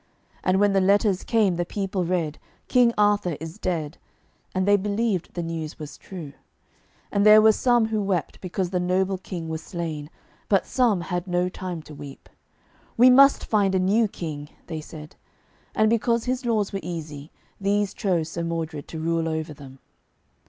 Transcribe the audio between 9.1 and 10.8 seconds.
King was slain, but